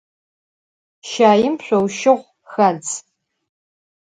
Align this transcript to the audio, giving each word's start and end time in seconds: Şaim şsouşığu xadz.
Şaim 1.09 1.55
şsouşığu 1.65 2.19
xadz. 2.51 2.89